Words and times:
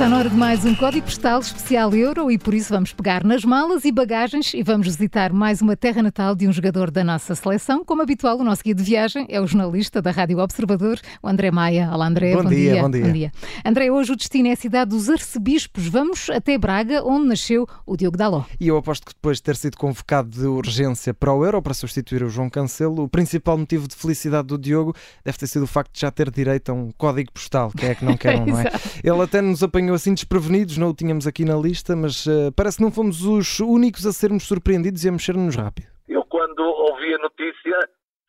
Está 0.00 0.08
na 0.08 0.16
hora 0.16 0.30
de 0.30 0.34
mais 0.34 0.64
um 0.64 0.74
código 0.74 1.04
postal 1.04 1.40
especial 1.40 1.94
Euro 1.94 2.30
e 2.30 2.38
por 2.38 2.54
isso 2.54 2.72
vamos 2.72 2.90
pegar 2.90 3.22
nas 3.22 3.44
malas 3.44 3.84
e 3.84 3.92
bagagens 3.92 4.54
e 4.54 4.62
vamos 4.62 4.86
visitar 4.86 5.30
mais 5.30 5.60
uma 5.60 5.76
terra 5.76 6.02
natal 6.02 6.34
de 6.34 6.48
um 6.48 6.52
jogador 6.54 6.90
da 6.90 7.04
nossa 7.04 7.34
seleção. 7.34 7.84
Como 7.84 8.00
habitual, 8.00 8.38
o 8.38 8.42
nosso 8.42 8.64
guia 8.64 8.74
de 8.74 8.82
viagem 8.82 9.26
é 9.28 9.38
o 9.38 9.46
jornalista 9.46 10.00
da 10.00 10.10
Rádio 10.10 10.38
Observador, 10.38 10.98
o 11.22 11.28
André 11.28 11.50
Maia. 11.50 11.90
Olá, 11.92 12.06
André. 12.06 12.34
Bom, 12.34 12.44
bom 12.44 12.48
dia, 12.48 12.72
dia, 12.72 12.82
bom 12.82 12.90
dia. 12.90 13.04
Bom 13.04 13.12
dia. 13.12 13.32
André, 13.62 13.90
hoje 13.90 14.12
o 14.12 14.16
destino 14.16 14.48
é 14.48 14.52
a 14.52 14.56
cidade 14.56 14.88
dos 14.88 15.10
arcebispos. 15.10 15.86
Vamos 15.86 16.30
até 16.30 16.56
Braga, 16.56 17.04
onde 17.04 17.28
nasceu 17.28 17.68
o 17.84 17.94
Diogo 17.94 18.16
Daló. 18.16 18.44
E 18.58 18.68
eu 18.68 18.78
aposto 18.78 19.04
que 19.04 19.12
depois 19.12 19.36
de 19.36 19.42
ter 19.42 19.56
sido 19.56 19.76
convocado 19.76 20.30
de 20.30 20.46
urgência 20.46 21.12
para 21.12 21.30
o 21.34 21.44
Euro 21.44 21.60
para 21.60 21.74
substituir 21.74 22.22
o 22.22 22.30
João 22.30 22.48
Cancelo, 22.48 23.02
o 23.02 23.08
principal 23.08 23.58
motivo 23.58 23.86
de 23.86 23.94
felicidade 23.94 24.48
do 24.48 24.56
Diogo 24.56 24.96
deve 25.22 25.36
ter 25.36 25.46
sido 25.46 25.64
o 25.64 25.68
facto 25.68 25.92
de 25.92 26.00
já 26.00 26.10
ter 26.10 26.30
direito 26.30 26.70
a 26.70 26.72
um 26.72 26.90
código 26.96 27.30
postal. 27.32 27.70
Quem 27.76 27.90
é 27.90 27.94
que 27.94 28.02
não 28.02 28.16
quer 28.16 28.40
um, 28.40 28.46
não 28.48 28.60
é? 28.60 28.64
Ele 29.04 29.20
até 29.20 29.42
nos 29.42 29.62
apanhou 29.62 29.89
assim 29.94 30.14
desprevenidos, 30.14 30.78
não 30.78 30.90
o 30.90 30.94
tínhamos 30.94 31.26
aqui 31.26 31.44
na 31.44 31.56
lista, 31.56 31.94
mas 31.96 32.26
uh, 32.26 32.52
parece 32.56 32.78
que 32.78 32.82
não 32.82 32.90
fomos 32.90 33.24
os 33.24 33.60
únicos 33.60 34.06
a 34.06 34.12
sermos 34.12 34.46
surpreendidos 34.46 35.04
e 35.04 35.08
a 35.08 35.12
mexer-nos 35.12 35.56
rápido. 35.56 35.88
Eu, 36.08 36.24
quando 36.24 36.60
ouvi 36.60 37.14
a 37.14 37.18
notícia, 37.18 37.78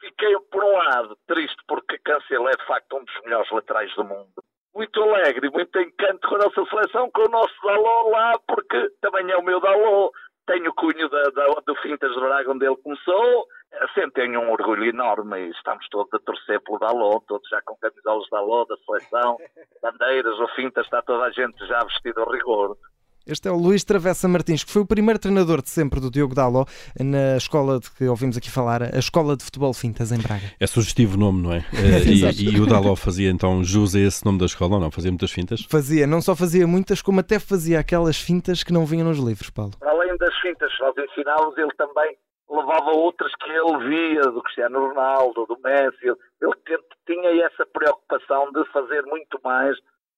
fiquei, 0.00 0.34
por 0.50 0.62
um 0.64 0.72
lado, 0.72 1.16
triste 1.26 1.56
porque 1.66 1.98
Cancelo 1.98 2.48
é 2.48 2.52
de 2.52 2.66
facto 2.66 2.96
um 2.96 3.04
dos 3.04 3.14
melhores 3.24 3.50
laterais 3.50 3.94
do 3.94 4.04
mundo. 4.04 4.42
Muito 4.74 5.02
alegre, 5.02 5.50
muito 5.50 5.78
encanto 5.80 6.28
com 6.28 6.36
a 6.36 6.38
nossa 6.38 6.64
seleção, 6.66 7.10
com 7.10 7.22
o 7.22 7.30
nosso 7.30 7.54
Daló 7.62 8.08
lá, 8.10 8.38
porque 8.46 8.90
também 9.00 9.30
é 9.30 9.36
o 9.36 9.44
meu 9.44 9.60
Daló. 9.60 10.10
Tenho 10.46 10.70
o 10.70 10.74
cunho 10.74 11.08
da, 11.08 11.22
da, 11.30 11.46
do 11.66 11.74
Fintas 11.76 12.14
Braga, 12.14 12.50
onde 12.50 12.66
ele 12.66 12.76
começou. 12.76 13.46
Sempre 13.94 14.22
tenho 14.22 14.40
um 14.40 14.50
orgulho 14.50 14.84
enorme 14.84 15.38
e 15.38 15.50
estamos 15.50 15.88
todos 15.88 16.12
a 16.14 16.18
torcer 16.18 16.60
pelo 16.60 16.78
Daló, 16.78 17.20
todos 17.26 17.48
já 17.48 17.60
com 17.62 17.76
camisolas 17.76 18.28
da 18.30 18.38
Daló, 18.38 18.64
da 18.64 18.76
seleção, 18.86 19.38
bandeiras, 19.82 20.38
o 20.38 20.48
Fintas, 20.54 20.84
está 20.84 21.02
toda 21.02 21.24
a 21.24 21.30
gente 21.30 21.66
já 21.66 21.82
vestido 21.84 22.22
a 22.22 22.32
rigor. 22.32 22.76
Este 23.26 23.48
é 23.48 23.50
o 23.50 23.56
Luís 23.56 23.84
Travessa 23.84 24.26
Martins, 24.26 24.64
que 24.64 24.72
foi 24.72 24.82
o 24.82 24.86
primeiro 24.86 25.18
treinador 25.18 25.62
de 25.62 25.68
sempre 25.68 26.00
do 26.00 26.10
Diogo 26.10 26.34
Daló 26.34 26.64
na 26.98 27.36
escola 27.36 27.78
de 27.78 27.90
que 27.90 28.04
ouvimos 28.06 28.36
aqui 28.36 28.50
falar, 28.50 28.82
a 28.82 28.98
Escola 28.98 29.36
de 29.36 29.44
Futebol 29.44 29.72
Fintas 29.74 30.10
em 30.10 30.18
Braga. 30.18 30.52
É 30.58 30.66
sugestivo 30.66 31.16
o 31.16 31.20
nome, 31.20 31.42
não 31.42 31.52
é? 31.52 31.64
e, 32.06 32.54
e, 32.54 32.60
o 32.60 32.66
Daló 32.66 32.96
fazia 32.96 33.30
então 33.30 33.62
jus 33.62 33.94
a 33.94 34.00
esse 34.00 34.24
nome 34.24 34.38
da 34.38 34.46
escola 34.46 34.74
ou 34.76 34.80
não? 34.80 34.90
Fazia 34.90 35.10
muitas 35.10 35.30
fintas? 35.30 35.62
Fazia, 35.68 36.06
não 36.06 36.22
só 36.22 36.34
fazia 36.34 36.66
muitas, 36.66 37.02
como 37.02 37.20
até 37.20 37.38
fazia 37.38 37.78
aquelas 37.78 38.16
fintas 38.16 38.62
que 38.62 38.72
não 38.72 38.86
vinham 38.86 39.06
nos 39.06 39.18
livros, 39.18 39.50
Paulo. 39.50 39.72
Além 39.82 40.16
das 40.16 40.34
fintas 40.40 40.74
que 40.74 40.82
nós 40.82 40.94
ensinávamos, 40.96 41.56
ele 41.58 41.72
também 41.76 42.16
levava 42.50 42.90
outras 42.90 43.32
que 43.36 43.50
ele 43.50 43.88
via, 43.88 44.22
do 44.22 44.42
Cristiano 44.42 44.88
Ronaldo, 44.88 45.46
do 45.46 45.58
Messi. 45.62 46.06
Ele 46.40 46.80
tinha 47.06 47.46
essa 47.46 47.64
preocupação 47.66 48.50
de 48.52 48.64
fazer 48.72 49.02
muito 49.02 49.40
mais 49.44 49.76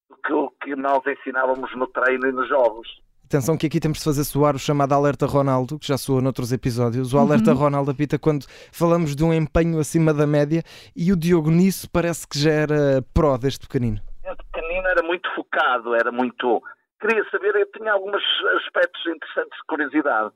do 0.08 0.16
que 0.16 0.32
o 0.32 0.50
que 0.62 0.74
nós 0.74 1.02
ensinávamos 1.06 1.74
no 1.76 1.86
treino 1.86 2.26
e 2.26 2.32
nos 2.32 2.48
jogos. 2.48 2.88
Atenção 3.26 3.56
que 3.56 3.66
aqui 3.66 3.80
temos 3.80 3.98
de 3.98 4.04
fazer 4.04 4.24
soar 4.24 4.54
o 4.54 4.58
chamado 4.58 4.92
Alerta 4.92 5.24
Ronaldo, 5.24 5.78
que 5.78 5.86
já 5.86 5.96
soa 5.96 6.20
noutros 6.20 6.52
episódios. 6.52 7.14
O 7.14 7.18
Alerta 7.18 7.52
uhum. 7.52 7.56
Ronaldo 7.56 7.90
apita 7.90 8.18
quando 8.18 8.44
falamos 8.70 9.16
de 9.16 9.24
um 9.24 9.32
empenho 9.32 9.78
acima 9.78 10.12
da 10.12 10.26
média 10.26 10.62
e 10.94 11.10
o 11.12 11.16
Diogo 11.16 11.50
nisso 11.50 11.88
parece 11.90 12.28
que 12.28 12.38
já 12.38 12.50
era 12.50 13.02
pró 13.14 13.38
deste 13.38 13.66
pequenino. 13.66 14.00
Este 14.22 14.44
pequenino 14.52 14.86
era 14.86 15.02
muito 15.02 15.34
focado, 15.34 15.94
era 15.94 16.12
muito... 16.12 16.62
Queria 17.00 17.24
saber, 17.30 17.54
eu 17.56 17.66
tinha 17.72 17.92
alguns 17.92 18.22
aspectos 18.58 19.00
interessantes 19.06 19.58
de 19.58 19.66
curiosidade 19.66 20.30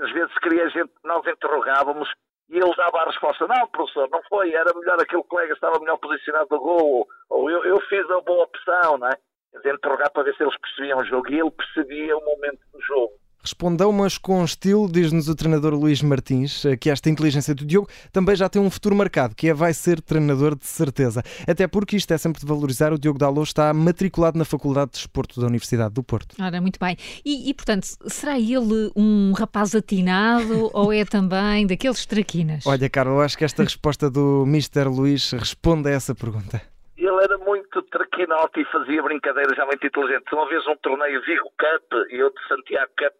às 0.00 0.12
vezes 0.12 0.38
queria 0.38 0.68
gente 0.70 0.90
nós 1.04 1.26
interrogávamos 1.26 2.08
e 2.48 2.56
ele 2.56 2.74
dava 2.76 2.98
a 2.98 3.06
resposta: 3.06 3.46
Não, 3.46 3.66
professor, 3.68 4.08
não 4.10 4.22
foi, 4.24 4.52
era 4.52 4.72
melhor 4.74 5.00
aquele 5.00 5.22
colega 5.24 5.52
estava 5.52 5.78
melhor 5.78 5.98
posicionado 5.98 6.48
no 6.50 6.58
gol, 6.58 7.08
ou 7.28 7.50
eu, 7.50 7.64
eu 7.64 7.80
fiz 7.82 8.08
a 8.10 8.20
boa 8.20 8.44
opção, 8.44 8.98
não 8.98 9.08
é? 9.08 9.16
Dizer, 9.54 9.74
interrogar 9.74 10.10
para 10.12 10.22
ver 10.22 10.34
se 10.36 10.42
eles 10.42 10.56
percebiam 10.58 10.98
o 10.98 11.04
jogo 11.04 11.30
e 11.30 11.40
ele 11.40 11.50
percebia 11.50 12.16
o 12.16 12.24
momento 12.24 12.60
do 12.72 12.80
jogo. 12.82 13.12
Respondeu, 13.42 13.90
mas 13.92 14.18
com 14.18 14.44
estilo, 14.44 14.90
diz-nos 14.90 15.28
o 15.28 15.34
treinador 15.34 15.74
Luís 15.74 16.02
Martins, 16.02 16.64
eh, 16.64 16.76
que 16.76 16.90
esta 16.90 17.08
inteligência 17.08 17.54
do 17.54 17.64
Diogo 17.64 17.88
também 18.12 18.36
já 18.36 18.48
tem 18.48 18.60
um 18.60 18.70
futuro 18.70 18.94
marcado, 18.94 19.34
que 19.34 19.48
é 19.48 19.54
vai 19.54 19.72
ser 19.72 20.00
treinador 20.00 20.54
de 20.54 20.66
certeza. 20.66 21.22
Até 21.48 21.66
porque 21.66 21.96
isto 21.96 22.12
é 22.12 22.18
sempre 22.18 22.40
de 22.40 22.46
valorizar, 22.46 22.92
o 22.92 22.98
Diogo 22.98 23.18
Dalot 23.18 23.48
está 23.48 23.72
matriculado 23.72 24.38
na 24.38 24.44
Faculdade 24.44 24.90
de 24.92 24.98
Desporto 24.98 25.40
da 25.40 25.46
Universidade 25.46 25.94
do 25.94 26.02
Porto. 26.02 26.36
Ora, 26.40 26.60
muito 26.60 26.78
bem. 26.78 26.96
E, 27.24 27.48
e 27.48 27.54
portanto, 27.54 27.86
será 28.06 28.38
ele 28.38 28.90
um 28.94 29.32
rapaz 29.32 29.74
atinado 29.74 30.70
ou 30.74 30.92
é 30.92 31.04
também 31.04 31.66
daqueles 31.66 32.04
traquinas? 32.04 32.66
Olha, 32.66 32.90
Carlos, 32.90 33.16
eu 33.16 33.22
acho 33.22 33.38
que 33.38 33.44
esta 33.44 33.62
resposta 33.62 34.10
do 34.10 34.44
Mr. 34.46 34.84
Luís 34.84 35.30
responde 35.32 35.88
a 35.88 35.92
essa 35.92 36.14
pergunta 36.14 36.60
ele 37.00 37.24
era 37.24 37.38
muito 37.38 37.82
traquinote 37.82 38.60
e 38.60 38.64
fazia 38.66 39.02
brincadeiras 39.02 39.56
já 39.56 39.64
muito 39.64 39.86
inteligentes. 39.86 40.32
Uma 40.32 40.48
vez 40.48 40.66
um 40.66 40.76
torneio 40.76 41.22
Vigo 41.22 41.50
Cup 41.58 41.92
e 42.10 42.22
outro 42.22 42.42
Santiago 42.46 42.92
Cup, 42.98 43.14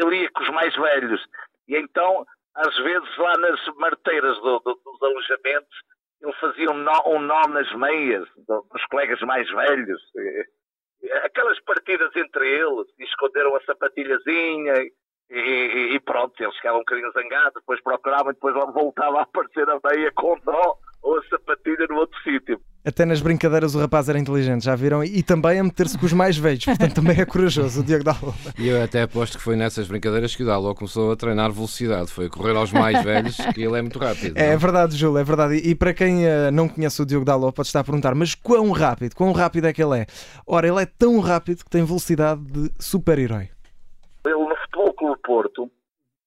ele 0.00 0.22
ia 0.22 0.30
com 0.30 0.42
os 0.42 0.50
mais 0.50 0.74
velhos. 0.74 1.20
E 1.68 1.76
então, 1.76 2.26
às 2.54 2.76
vezes, 2.78 3.16
lá 3.16 3.36
nas 3.38 3.66
marteiras 3.76 4.36
do, 4.40 4.58
do, 4.60 4.80
dos 4.84 5.02
alojamentos, 5.02 5.78
ele 6.20 6.32
fazia 6.34 6.70
um 6.70 6.78
nó, 6.78 7.02
um 7.06 7.20
nó 7.20 7.42
nas 7.48 7.72
meias 7.74 8.28
dos 8.46 8.84
colegas 8.90 9.20
mais 9.20 9.48
velhos. 9.50 10.00
Aquelas 11.24 11.60
partidas 11.60 12.14
entre 12.16 12.48
eles, 12.48 12.86
e 12.98 13.04
esconderam 13.04 13.54
a 13.54 13.60
sapatilhazinha 13.62 14.74
e, 15.30 15.38
e, 15.38 15.94
e, 15.94 16.00
pronto, 16.00 16.42
eles 16.42 16.56
ficavam 16.56 16.78
um 16.78 16.82
bocadinho 16.82 17.12
zangados, 17.12 17.54
depois 17.54 17.80
procuravam 17.82 18.30
e 18.30 18.34
depois 18.34 18.54
voltava 18.54 19.18
a 19.18 19.22
aparecer 19.22 19.68
a 19.68 19.78
meia 19.84 20.10
com 20.12 20.36
nó 20.44 20.74
ou 21.02 21.18
a 21.18 21.24
sapatilha 21.28 21.86
no 21.88 21.98
outro 21.98 22.18
sítio. 22.22 22.60
Até 22.88 23.04
nas 23.04 23.20
brincadeiras 23.20 23.74
o 23.74 23.78
rapaz 23.78 24.08
era 24.08 24.18
inteligente, 24.18 24.64
já 24.64 24.74
viram? 24.74 25.04
E 25.04 25.22
também 25.22 25.60
a 25.60 25.62
meter-se 25.62 25.98
com 25.98 26.06
os 26.06 26.12
mais 26.14 26.38
velhos, 26.38 26.64
portanto 26.64 26.94
também 26.94 27.20
é 27.20 27.26
corajoso 27.26 27.82
o 27.82 27.84
Diego 27.84 28.02
Daló. 28.02 28.32
E 28.58 28.66
eu 28.66 28.82
até 28.82 29.02
aposto 29.02 29.36
que 29.36 29.44
foi 29.44 29.56
nessas 29.56 29.86
brincadeiras 29.86 30.34
que 30.34 30.42
o 30.42 30.46
Daló 30.46 30.72
começou 30.72 31.12
a 31.12 31.16
treinar 31.16 31.52
velocidade, 31.52 32.10
foi 32.10 32.28
a 32.28 32.30
correr 32.30 32.56
aos 32.56 32.72
mais 32.72 33.04
velhos, 33.04 33.36
que 33.52 33.62
ele 33.62 33.78
é 33.78 33.82
muito 33.82 33.98
rápido. 33.98 34.38
É, 34.38 34.52
é 34.54 34.56
verdade, 34.56 34.96
Júlio, 34.96 35.18
é 35.18 35.24
verdade. 35.24 35.56
E, 35.56 35.74
para 35.74 35.92
quem 35.92 36.24
uh, 36.24 36.50
não 36.50 36.66
conhece 36.66 37.02
o 37.02 37.04
Diogo 37.04 37.26
Daló, 37.26 37.52
pode 37.52 37.68
estar 37.68 37.80
a 37.80 37.84
perguntar, 37.84 38.14
mas 38.14 38.34
quão 38.34 38.70
rápido, 38.70 39.14
quão 39.14 39.32
rápido 39.32 39.66
é 39.66 39.72
que 39.74 39.82
ele 39.82 39.98
é? 39.98 40.06
Ora, 40.46 40.66
ele 40.66 40.80
é 40.80 40.86
tão 40.86 41.20
rápido 41.20 41.64
que 41.64 41.70
tem 41.70 41.84
velocidade 41.84 42.40
de 42.40 42.70
super-herói. 42.78 43.50
Ele 44.24 44.34
no 44.34 44.56
Futebol 44.56 44.94
Clube 44.94 45.20
Porto 45.22 45.70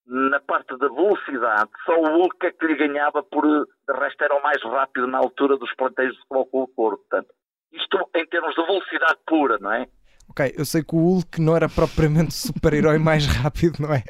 na 0.06 0.40
parte 0.40 0.78
da 0.78 0.88
velocidade, 0.88 1.70
só 1.86 1.94
o 2.00 2.18
Hulk 2.18 2.46
é 2.46 2.52
que 2.52 2.66
lhe 2.66 2.76
ganhava 2.76 3.24
por, 3.24 3.44
de 3.46 3.94
resto 3.94 4.24
era 4.24 4.36
o 4.36 4.44
mais 4.44 4.62
rápido 4.64 5.08
na 5.08 5.20
altura 5.20 5.58
dos 5.58 5.74
planteios 5.76 6.14
de 6.14 6.20
Futebol 6.22 6.46
Clube 6.48 6.74
Porto. 6.76 7.00
Portanto, 7.00 7.34
isto 7.72 8.10
em 8.16 8.26
termos 8.26 8.56
de 8.56 8.66
velocidade 8.66 9.20
pura, 9.26 9.58
não 9.60 9.72
é? 9.72 9.88
Ok, 10.32 10.54
eu 10.58 10.64
sei 10.64 10.82
que 10.82 10.96
o 10.96 10.98
Hulk 10.98 11.42
não 11.42 11.58
era 11.58 11.68
propriamente 11.68 12.30
o 12.30 12.34
super-herói 12.34 12.98
mais 13.04 13.26
rápido, 13.26 13.82
não 13.82 13.94
é? 13.94 14.02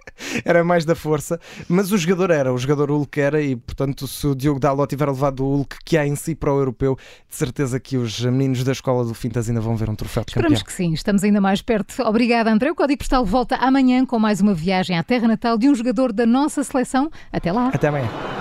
Era 0.45 0.63
mais 0.63 0.85
da 0.85 0.93
força, 0.93 1.39
mas 1.67 1.91
o 1.91 1.97
jogador 1.97 2.29
era, 2.29 2.53
o 2.53 2.57
jogador 2.59 2.91
Hulk 2.91 3.19
era, 3.19 3.41
e 3.41 3.55
portanto, 3.55 4.07
se 4.07 4.27
o 4.27 4.35
Diogo 4.35 4.59
Dalot 4.59 4.87
tiver 4.87 5.07
levado 5.07 5.43
o 5.43 5.55
Hulk 5.55 5.77
que 5.83 5.97
há 5.97 6.05
em 6.05 6.15
si 6.15 6.35
para 6.35 6.53
o 6.53 6.59
europeu, 6.59 6.95
de 7.27 7.35
certeza 7.35 7.79
que 7.79 7.97
os 7.97 8.19
meninos 8.23 8.63
da 8.63 8.71
escola 8.71 9.03
do 9.03 9.15
Fintas 9.15 9.49
ainda 9.49 9.61
vão 9.61 9.75
ver 9.75 9.89
um 9.89 9.95
troféu 9.95 10.23
de 10.23 10.29
Esperamos 10.29 10.59
campeão. 10.59 10.65
que 10.67 10.73
sim, 10.73 10.93
estamos 10.93 11.23
ainda 11.23 11.41
mais 11.41 11.63
perto. 11.63 11.99
Obrigada, 12.03 12.51
André. 12.51 12.69
O 12.69 12.75
Código 12.75 12.99
Postal 12.99 13.25
volta 13.25 13.55
amanhã 13.55 14.05
com 14.05 14.19
mais 14.19 14.41
uma 14.41 14.53
viagem 14.53 14.99
à 14.99 15.03
terra 15.03 15.27
natal 15.27 15.57
de 15.57 15.69
um 15.69 15.73
jogador 15.73 16.13
da 16.13 16.27
nossa 16.27 16.63
seleção. 16.63 17.09
Até 17.33 17.51
lá. 17.51 17.69
Até 17.69 17.87
amanhã. 17.87 18.40